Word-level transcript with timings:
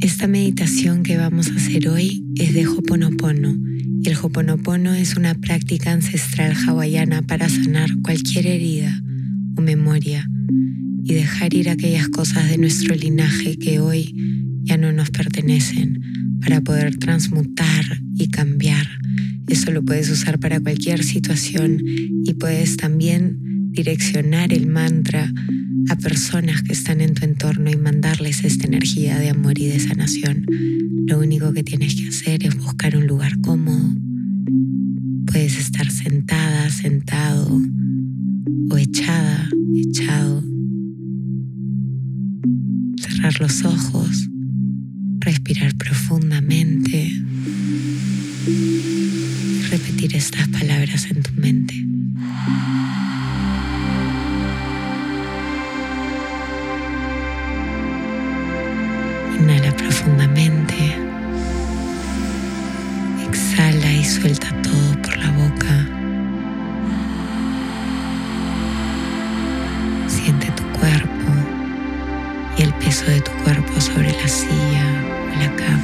Esta 0.00 0.26
meditación 0.26 1.02
que 1.02 1.16
vamos 1.16 1.50
a 1.50 1.54
hacer 1.54 1.88
hoy 1.88 2.24
es 2.36 2.54
de 2.54 2.66
Hoponopono 2.66 3.56
el 4.04 4.16
Hoponopono 4.16 4.94
es 4.94 5.16
una 5.16 5.34
práctica 5.34 5.90
ancestral 5.92 6.54
hawaiana 6.54 7.22
para 7.22 7.48
sanar 7.48 7.90
cualquier 8.00 8.46
herida 8.46 9.02
o 9.56 9.60
memoria 9.60 10.26
y 11.02 11.14
dejar 11.14 11.52
ir 11.52 11.68
aquellas 11.68 12.08
cosas 12.08 12.48
de 12.48 12.58
nuestro 12.58 12.94
linaje 12.94 13.58
que 13.58 13.80
hoy 13.80 14.14
ya 14.62 14.76
no 14.76 14.92
nos 14.92 15.10
pertenecen 15.10 16.00
para 16.40 16.60
poder 16.60 16.96
transmutar 16.96 17.84
y 18.14 18.28
cambiar. 18.28 18.86
Eso 19.48 19.72
lo 19.72 19.84
puedes 19.84 20.08
usar 20.10 20.38
para 20.38 20.60
cualquier 20.60 21.02
situación 21.02 21.82
y 22.24 22.34
puedes 22.34 22.76
también 22.76 23.36
direccionar 23.72 24.52
el 24.52 24.68
mantra 24.68 25.32
a 25.90 25.96
personas 25.96 26.62
que 26.62 26.72
están 26.72 27.00
en 27.00 27.14
tu 27.14 27.24
entorno 27.24 27.70
y 27.70 27.76
mandarles 27.76 28.44
esta 28.44 28.66
energía 28.66 29.18
de 29.18 29.30
amor 29.30 29.58
y 29.58 29.66
de 29.66 29.80
sanación. 29.80 30.44
Lo 31.06 31.18
único 31.18 31.52
que 31.52 31.62
tienes 31.62 31.94
que 31.94 32.08
hacer 32.08 32.46
es 32.46 32.56
buscar 32.56 32.96
un 32.96 33.06
lugar 33.06 33.40
cómodo. 33.40 33.94
Puedes 35.26 35.58
estar 35.58 35.90
sentada, 35.90 36.70
sentado 36.70 37.60
o 38.70 38.76
echada, 38.76 39.48
echado. 39.76 40.42
Cerrar 43.00 43.40
los 43.40 43.64
ojos, 43.64 44.28
respirar 45.20 45.74
profundamente 45.76 47.12
repetir 49.70 50.16
estas 50.16 50.48
palabras 50.48 51.06
en 51.10 51.22
tu 51.22 51.27
de 73.08 73.20
tu 73.22 73.30
cuerpo 73.42 73.80
sobre 73.80 74.12
la 74.12 74.28
silla 74.28 74.84
la 75.38 75.54
cama. 75.56 75.77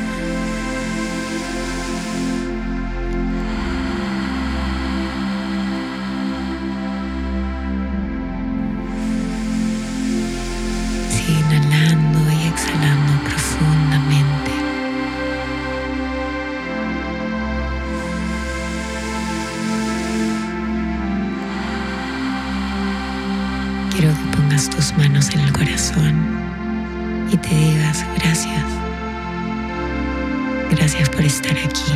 Gracias 30.70 31.08
por 31.08 31.22
estar 31.22 31.56
aquí. 31.56 31.92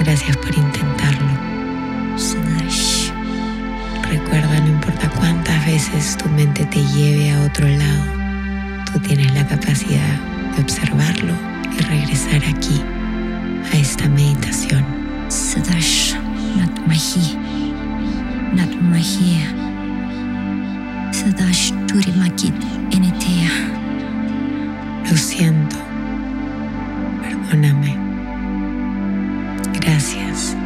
Gracias 0.00 0.36
por 0.36 0.54
intentarlo. 0.54 1.28
Sadash, 2.16 3.10
Recuerda, 4.08 4.60
no 4.60 4.68
importa 4.68 5.08
cuántas 5.10 5.66
veces 5.66 6.16
tu 6.16 6.28
mente 6.28 6.64
te 6.66 6.84
lleve 6.84 7.32
a 7.32 7.42
otro 7.42 7.66
lado, 7.66 8.04
tú 8.92 9.00
tienes 9.00 9.32
la 9.34 9.46
capacidad 9.46 10.20
de 10.54 10.62
observarlo 10.62 11.34
y 11.76 11.82
regresar 11.82 12.42
aquí, 12.44 12.80
a 13.72 13.76
esta 13.76 14.08
meditación. 14.08 14.84
Sadash, 15.28 16.14
Natmahi, 16.56 17.36
Natmahi, 18.54 19.40
Sadash 21.12 21.72
Turimakit 21.86 22.54
Enetea, 22.92 23.50
Lo 25.10 25.16
siento. 25.16 25.83
Perdóname. 27.50 27.96
Gracias. 29.80 30.56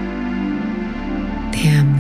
Te 1.53 1.71
amo. 1.71 1.99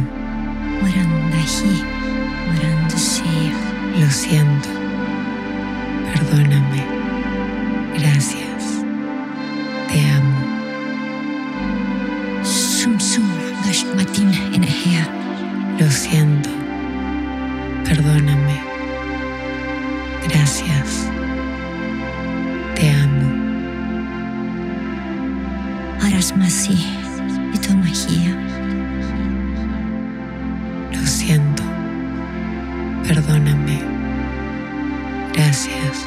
Gracias. 35.49 36.05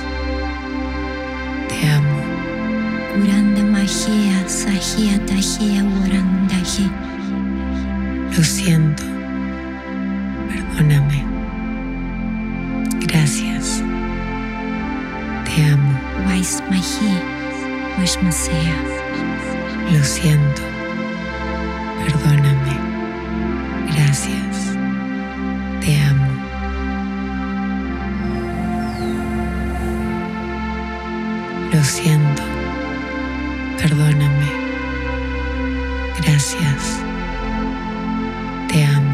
Te 1.68 1.90
amo. 1.90 2.22
Uranda 3.24 3.64
Mahia, 3.64 4.48
Sahia 4.48 5.18
Tahia, 5.26 5.84
Warandahi, 5.84 6.92
Lo 8.38 8.44
siento. 8.44 9.02
Perdóname. 10.48 11.26
Gracias. 13.08 13.82
Te 15.46 15.66
amo. 15.74 16.00
Waismahi, 16.28 17.18
Washmasea, 17.98 18.76
Lo 19.92 20.04
siento. 20.04 20.71
Gracias. 36.20 37.00
Te 38.68 38.84
amo. 38.84 39.11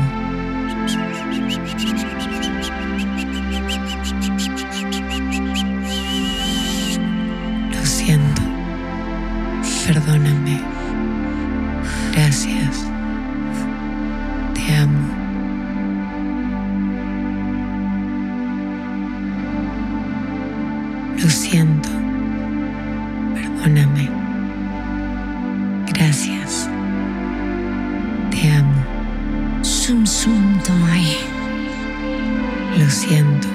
Lo 32.78 32.88
siento. 32.92 33.48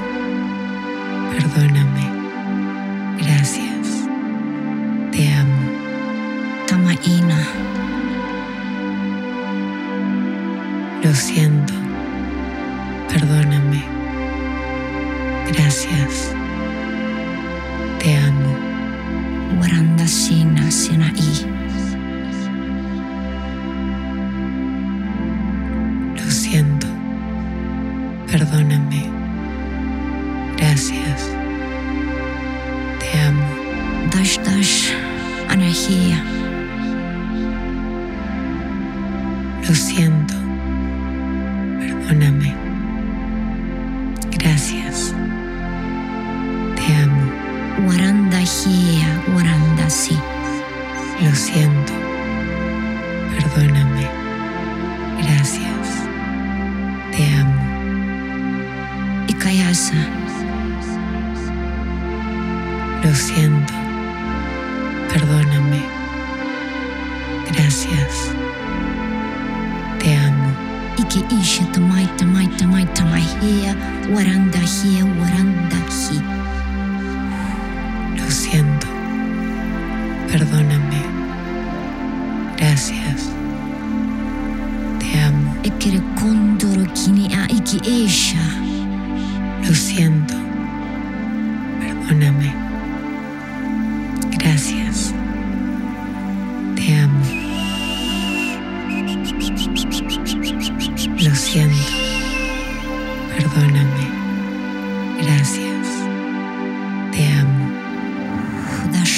Perdóname. 1.31 1.81
Lo 39.68 39.74
siento. 39.74 40.41
Lo 78.16 78.31
siento, 78.31 78.87
perdóname, 80.31 81.03
gracias, 82.57 83.31
te 84.99 85.21
amo. 85.21 85.57
Kondoro 86.15 86.84
kini 86.95 87.34
a 87.34 87.47
iki 87.51 87.81
Lo 89.66 89.75
siento, 89.75 90.34
perdóname. 91.81 92.61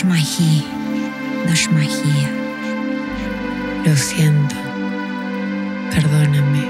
Dashmahi, 0.04 0.62
Dashmahia. 1.46 2.28
Lo 3.86 3.96
siento. 3.96 4.54
Perdóname. 5.90 6.68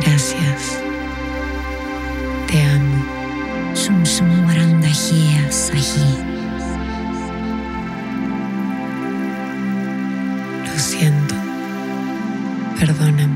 Gracias. 0.00 0.82
Te 2.48 2.60
amo. 2.64 3.04
Sum 3.74 4.04
sum 4.04 4.48
sahi. 5.50 6.18
Lo 10.66 10.78
siento. 10.78 11.34
Perdóname. 12.80 13.29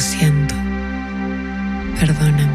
siento. 0.00 0.54
Perdóname. 1.98 2.49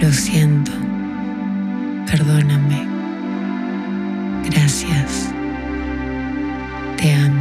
Lo 0.00 0.10
siento. 0.10 0.72
Perdóname. 2.10 2.86
Gracias. 4.48 5.30
Te 6.96 7.12
amo. 7.12 7.39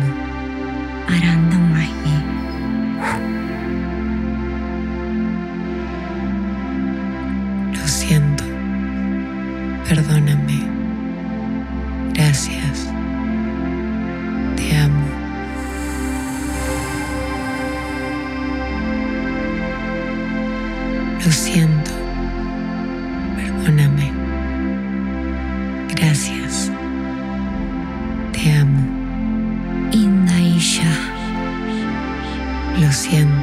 siento. 32.91 33.38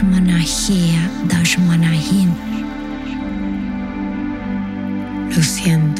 das 0.00 0.08
Manahia, 0.08 1.10
das 1.28 1.58
Manahim. 1.58 2.34
Lo 5.34 5.42
siento. 5.42 5.99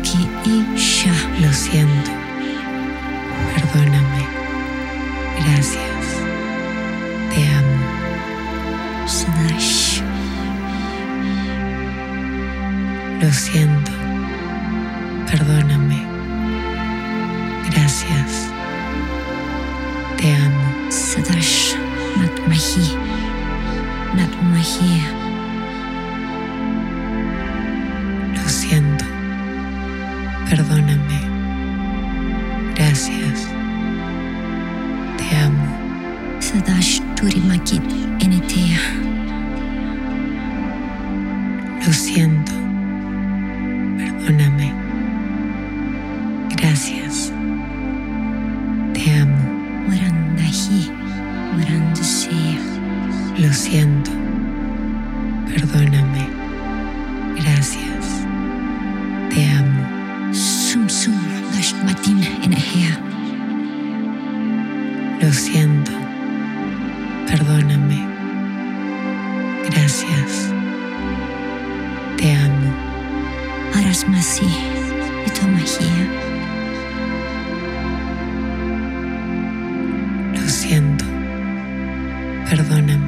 Iki 0.00 0.26
isha. 0.74 1.12
Lo 1.40 1.52
siento. 1.52 2.10
Perdóname. 3.54 4.26
Gracias. 5.38 5.89
Sadash 36.50 36.98
turimakit 37.14 37.82
enetea. 38.18 38.80
Lo 41.86 41.92
siento. 41.92 42.39
Arasmasi. 74.00 74.46
Itomahia. 75.26 76.06
Lo 80.34 80.48
siento. 80.48 81.04
Perdóname. 82.48 82.99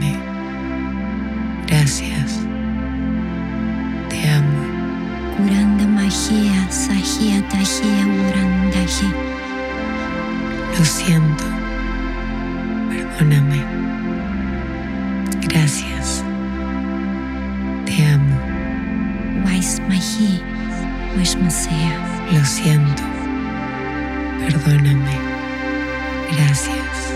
Gracias. 26.37 27.15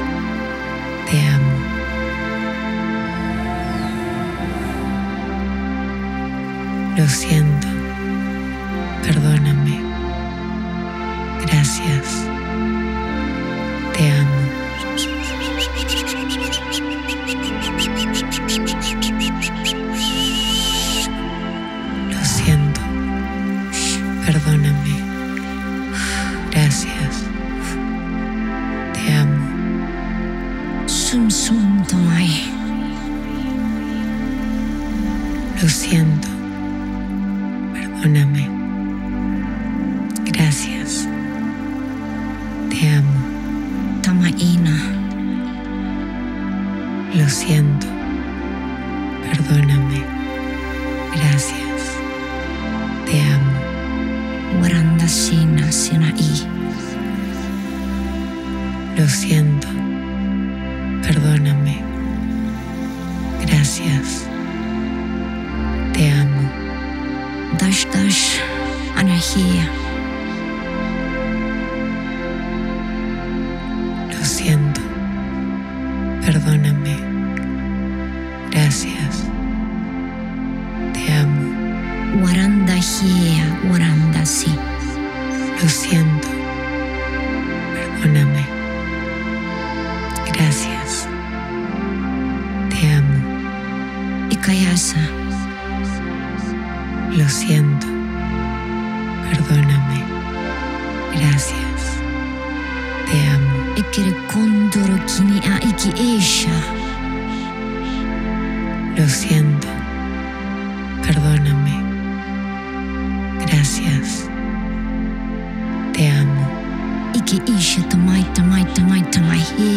Te 1.11 1.21
amo. 1.29 1.53
Lo 6.97 7.07
siento. 7.09 7.46
Lo 35.63 35.69
siento. 35.71 36.29
Perdóname. 37.73 38.49
Gracias. 40.27 41.09
Te 42.69 42.89
amo. 42.91 44.01
Tamaina. 44.03 44.77
Lo 47.15 47.29
siento. 47.29 47.87
Perdóname. 49.31 49.76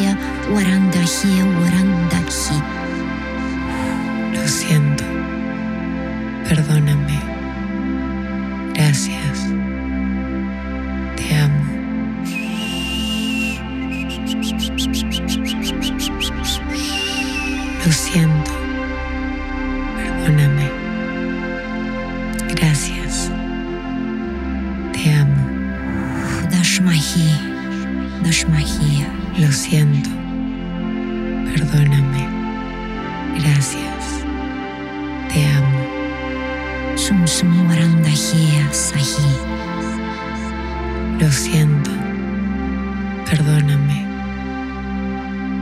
Tamai 0.10 0.16
hia. 0.16 0.18
Waranda 0.54 1.00
hia. 1.00 1.46
Waranda 1.46 2.20
hi. 2.30 2.62
Lo 4.34 4.48
siento. 4.48 5.04
Perdóname. 6.48 7.20
Gracias. 8.74 9.48
Te 11.16 11.36
amo. 11.36 11.66
Lo 17.86 17.92
siento. 17.92 18.52
Perdóname. 19.96 20.70
Gracias. 22.56 23.32
Te 24.94 25.14
amo. 25.14 25.44
Dash 26.52 26.82
mahi. 28.46 29.19
Lo 29.40 29.50
siento. 29.54 30.10
Perdóname. 31.46 32.28
Gracias. 33.40 34.26
Te 35.32 35.46
amo. 35.46 35.80
Lo 41.20 41.32
siento. 41.32 41.90
Perdóname. 43.30 44.06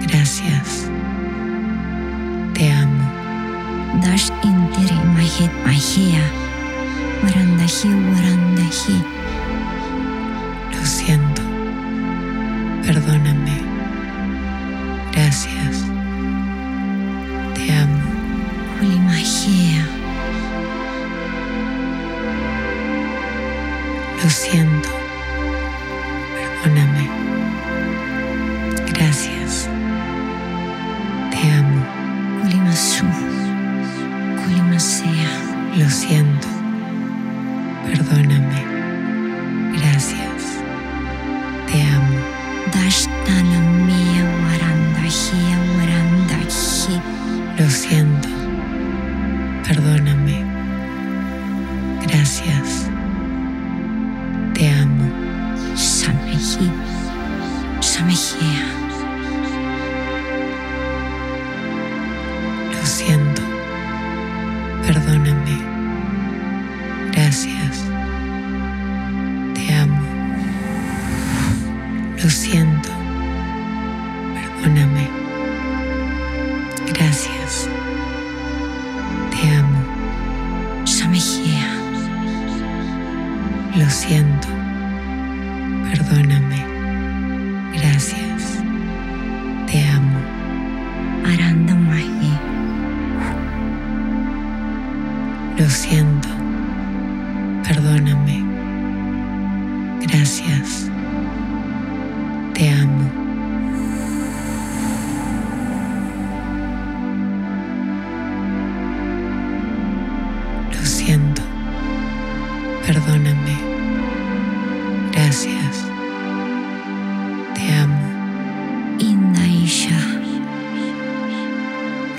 Gracias. 0.08 0.90
Te 2.56 2.72
amo. 2.72 3.12
Dash 4.02 4.32
intiri 4.42 4.98
mahit 5.14 5.52
mahia. 5.64 6.24
Perdóname. 12.88 13.52
Gracias. 15.12 15.84
Te 17.54 17.74
amo. 17.74 18.02
Holy 18.80 18.98
magia. 19.02 19.86
Lo 24.24 24.30
siento. 24.30 24.97
Perdóname. 49.68 50.46
Gracias. 52.08 52.87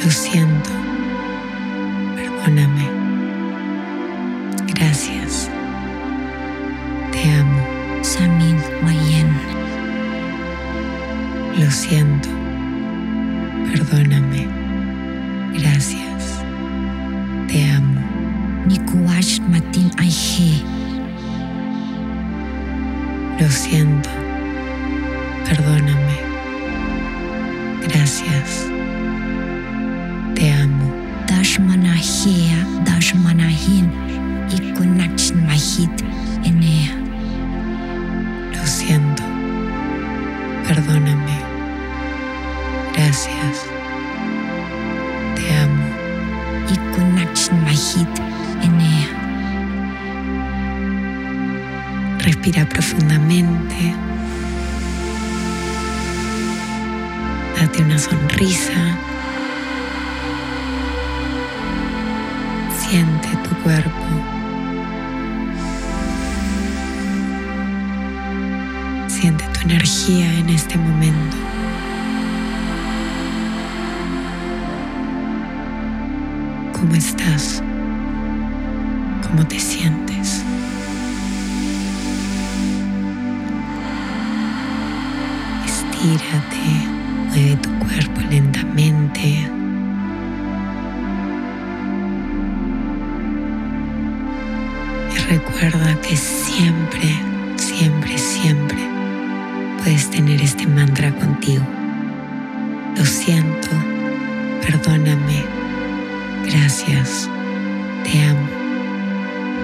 Lo 0.05 0.11
siento. 0.11 0.71
Perdóname. 2.14 2.88
Gracias. 4.75 5.50
Te 7.12 7.31
amo. 7.33 7.62
Samin 8.02 8.57
Wayen. 8.85 9.31
Lo 11.59 11.71
siento. 11.71 12.28
sonrisa. 58.38 58.96
Siente 62.79 63.29
tu 63.48 63.55
cuerpo. 63.62 63.90
Siente 69.09 69.44
tu 69.53 69.61
energía 69.62 70.33
en 70.38 70.48
este 70.51 70.79
momento. 70.79 71.37
¿Cómo 76.72 76.94
estás? 76.94 77.62
¿Cómo 79.27 79.46
te 79.46 79.59
sientes? 79.59 79.98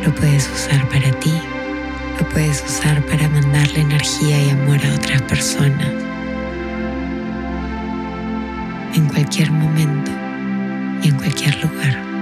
Lo 0.05 0.15
puedes 0.15 0.51
usar 0.51 0.87
para 0.91 1.11
ti, 1.19 1.33
lo 2.21 2.29
puedes 2.29 2.63
usar 2.63 3.01
para 3.07 3.27
mandarle 3.29 3.81
energía 3.81 4.43
y 4.43 4.51
amor 4.51 4.79
a 4.85 4.95
otras 4.95 5.23
personas. 5.23 5.89
En 8.95 9.07
cualquier 9.07 9.51
momento 9.51 10.11
y 11.03 11.09
en 11.09 11.17
cualquier 11.17 11.57
lugar. 11.65 12.14